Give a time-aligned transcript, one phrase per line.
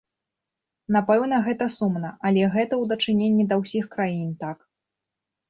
[0.95, 4.57] Напэўна, гэта сумна, але гэта ў дачыненні да ўсіх краін так.